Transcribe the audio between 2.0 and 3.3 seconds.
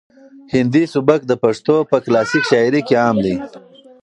کلاسیک شاعري کې عام